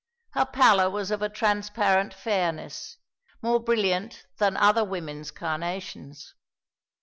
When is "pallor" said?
0.47-0.89